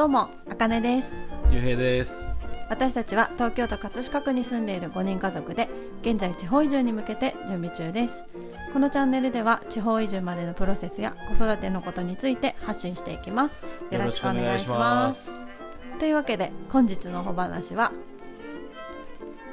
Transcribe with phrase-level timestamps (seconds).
[0.00, 1.10] どうも、あかねです。
[1.50, 2.34] ゆうへいです
[2.70, 5.68] 私たちは東京都葛飾区に住んでいる5人家族で、
[6.00, 8.24] 現在地方移住に向けて準備中です。
[8.72, 13.62] このチャンネルでは地方移住までのプロセスや子育てのことについて発信していきます。
[13.90, 15.44] よろしくお願いします。
[15.98, 17.92] というわけで、本日の小話は、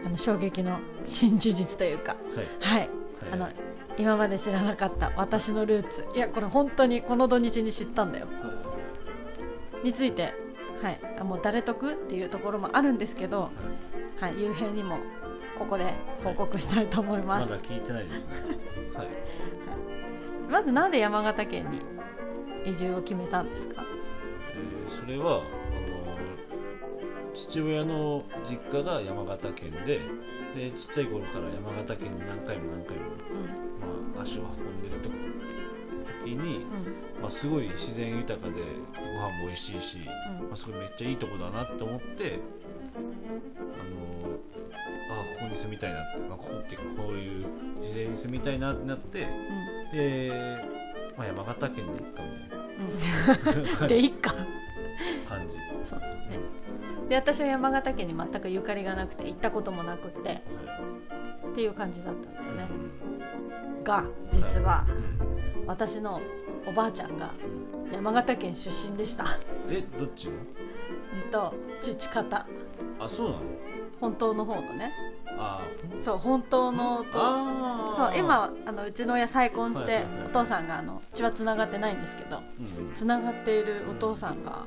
[0.05, 2.16] あの衝撃の新事実というか、
[2.61, 2.90] はいはい、
[3.34, 3.49] あの
[3.98, 8.27] 今まで知らなかった私のルーツいやこれ本当にこの土日に知ったんだよ
[9.84, 10.34] について、
[10.81, 13.49] はい、あもう誰得っていうところもあるんですけど、
[14.20, 14.99] はい、幽閉にも
[15.58, 18.34] ここで報告したいと思いま、ますだ聞いてないですね。
[18.94, 19.08] はい。
[20.49, 21.82] まずなんで山形県に
[22.66, 23.84] 移住を決めたんですか？
[24.55, 25.44] えーそれはあの
[27.34, 29.99] 父親の実家が山形県で
[30.55, 34.13] でちっちゃい頃から山形県に何回も何回も、うん。
[34.16, 35.16] まあ、足を運んでると時
[36.35, 36.65] に、
[37.21, 38.61] まあ、すごい自然豊かで
[38.93, 40.47] ご飯も美味しいし、うん。
[40.47, 42.39] まあ、それめっちゃいいとこだなって思って
[42.99, 47.45] あのあここに住みたいなって、まあ、ここっていうかこういう
[47.79, 49.98] 自然に住みたいなってなってうん。
[49.98, 50.31] で、
[51.17, 52.29] まあ、山形県で行ったみ
[53.79, 54.33] たいでいっか
[55.27, 55.55] 感じ。
[55.83, 56.07] そうね。
[57.09, 60.41] で私は山形県に全くゆかりがなくて行ったこともなくって
[61.51, 62.67] っていう感じだったんだよね。
[63.83, 64.85] が実は
[65.68, 66.22] 私の
[66.66, 67.34] おばあちゃんが
[67.91, 69.25] 山形県出身でした。
[69.69, 70.34] えどっちの
[71.25, 72.46] うんと父方。
[73.00, 73.41] あそうなの？
[74.00, 74.91] 本当の方のね。
[75.40, 75.62] あ
[76.01, 82.41] そう本当のとあそう今あのうちの親再婚してはいはいはいお父さんがあの血はつながってないんですけどう
[82.91, 82.91] ん。
[82.95, 84.66] つながっているお父さんが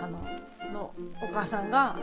[0.00, 0.18] あの
[0.72, 1.96] のお母さんが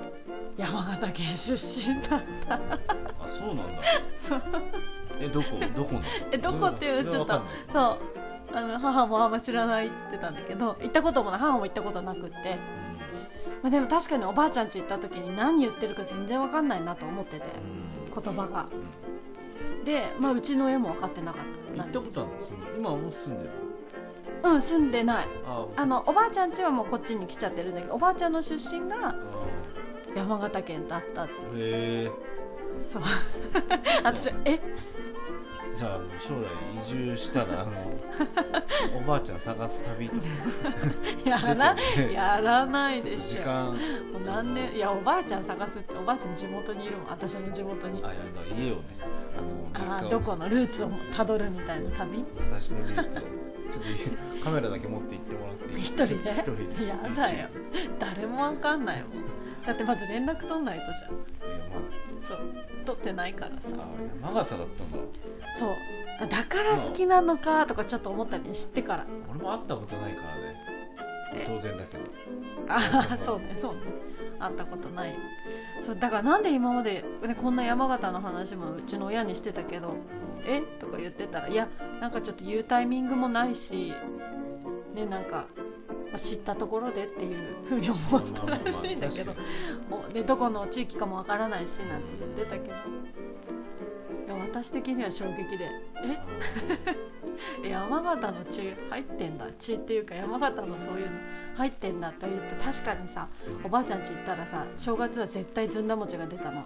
[0.57, 2.55] 山形県出身だった。
[2.55, 3.81] あそうなんだ。
[4.15, 4.41] そう
[5.21, 6.01] えどこどこの？
[6.31, 7.41] えどこっていうちょっと
[7.71, 7.99] そう。
[8.53, 11.39] あの母もあんま知らないって言ってたんだけど行ったこともない。
[11.39, 12.57] 母も行ったことなくって、
[13.63, 17.45] まあ、でも確かにおばあちゃん家行った時に何言ってるか全然わかんないなと思ってて
[18.13, 18.67] 言葉が。
[19.85, 21.45] で、まあ、うちの親も分かってなかっ
[21.75, 22.41] た行ったことあるの？
[22.43, 23.51] その今はもう住んでる
[24.43, 25.27] うん住んでない。
[25.45, 25.85] ああ。
[25.85, 29.15] のおばあちゃん家はもうこっちに来ちゃってるんだけどおばあちゃんの出身があ。
[30.13, 31.31] 山形県だったって。
[31.33, 32.11] へえ。
[32.81, 33.03] そう。
[34.03, 34.59] 私え？
[35.75, 36.47] じゃあ将来
[36.83, 37.71] 移住したらあの
[38.97, 40.09] おばあちゃん探す旅
[41.25, 41.75] やら
[42.11, 43.41] やらないでしょ。
[43.41, 43.65] と時間。
[43.67, 43.75] もう
[44.25, 47.07] 何年いやおばあちゃん探すっておばあちゃん地元にいるもん。
[47.09, 48.03] 私の地元に。
[48.03, 48.81] あやだ家をね
[49.73, 52.23] あのあーどこのルーツをたどるみたいな旅？
[52.49, 53.21] 私のルーツを。
[53.21, 55.81] ちょっとカメラだけ持って行ってもらっていい？
[55.81, 56.13] 一人で？
[56.33, 56.87] 一人で。
[56.87, 57.47] やだよ。
[57.97, 59.11] 誰もわかんないもん。
[59.65, 61.11] だってまず連絡取んないとじゃん。
[61.55, 62.39] いやまそう。
[62.85, 63.69] 取ってないからさ。
[63.77, 63.85] ああ
[64.31, 64.97] 山形だったんだ
[65.55, 65.75] そう。
[66.19, 69.05] あだから好きなのかとかちょっと思ったりね知ってから。
[69.29, 70.27] 俺も会ったことないから
[71.33, 71.37] え？
[71.39, 72.03] ね当然だけど。
[72.67, 73.39] あそうそう。
[73.39, 73.79] ねそうね。
[74.39, 75.15] 会ったことない。
[75.81, 79.95] そうだからなんで今まで、ね、こんな山形の話もうちの親にしてたけど
[80.45, 80.61] 「え？
[80.61, 81.67] とか言ってたらいや
[81.99, 83.93] なんかちょっと言うタイミングもないし
[84.93, 85.47] ねなんか
[85.87, 87.37] まあ知ったところでっていう
[87.67, 89.33] ふうに思ったらしいんだけど
[89.89, 92.75] おでどこの地域かもわからないしなんて言ってたけど
[94.51, 95.65] 私的には衝撃で
[96.03, 96.19] 「え？
[97.63, 99.45] え 山形の血入ってんだ。
[99.57, 101.17] 血っていうか山形のそういうの
[101.55, 103.27] 入ってんだと言って確かにさ
[103.63, 106.65] おばあちゃん家行ったらさ正月は絶対ずんだ餅が出たの。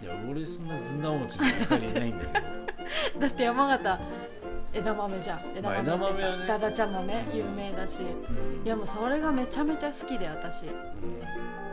[0.00, 2.46] いや俺そんなずんだ餅の中にいないんだけど。
[3.20, 4.00] だって山形
[4.72, 5.40] 枝豆じゃん。
[5.56, 6.46] 枝豆まあ枝豆はね。
[6.46, 7.26] だだちゃ豆？
[7.32, 8.02] 有名だし。
[8.64, 10.66] いやもうそれがめちゃめちゃ好きで私。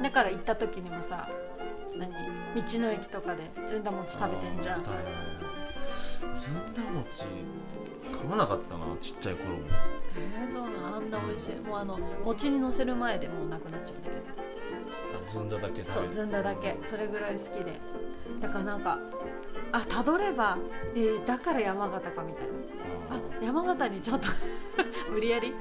[0.02, 1.30] だから行った時にもさ
[1.98, 2.12] 何？
[2.12, 4.84] 道の駅とかでずんだ餅食べてんじゃん。
[4.84, 4.94] ずん
[6.74, 7.26] だ餅？
[8.12, 9.62] 食わなかったなちっちゃい頃も。
[10.18, 10.96] えー、そうなの？
[10.98, 11.56] あんな美味しい。
[11.60, 14.22] もうあの餅にのせる前でもうなくなっちゃうんだけど。
[15.22, 16.78] あずんだだけ食べてそうずんだだけ。
[16.86, 17.80] それぐらい好きで。
[18.42, 19.00] だからなんか
[19.72, 20.58] あたどれば、
[20.96, 22.54] えーだから山形かみたいな。
[23.12, 24.28] ああ山形にちょっと
[25.12, 25.54] 無理やり？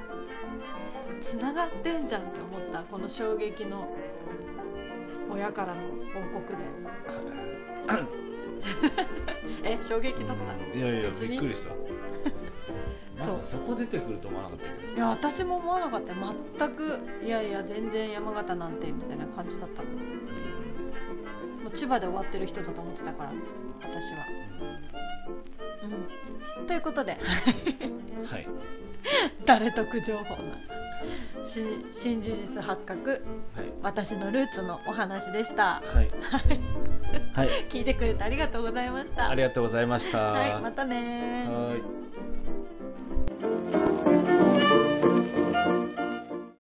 [1.21, 2.81] つながってんじゃんって思った。
[2.83, 3.89] この衝撃の
[5.35, 5.83] 親からの
[6.33, 6.59] 報告で。
[9.65, 10.37] え衝撃だっ
[10.73, 10.79] た？
[10.79, 11.71] いやいやびっくりした。
[13.27, 13.37] そう。
[13.37, 16.19] かそこ出てくると思わなかったけどいや私も思わなかったよ。
[16.59, 19.93] 全くいやいや全然山形なんてみたいな感じだったもん。
[19.95, 20.01] も
[21.69, 23.33] う千葉で終わってる人だと思ってたから
[23.83, 24.27] 私は。
[26.59, 26.67] うん。
[26.67, 27.19] ということで。
[28.27, 28.47] はい。
[29.45, 30.57] 誰得情報な
[31.45, 33.11] 新新事実発覚
[33.55, 33.67] はい。
[33.83, 35.83] 私のルーツのお話でした。
[35.85, 36.11] はい。
[37.33, 37.49] はい。
[37.69, 39.29] 聞いてくれてありがとうございました。
[39.29, 40.19] ありがとうございました。
[40.33, 41.69] はいまたねー。
[41.71, 41.83] はい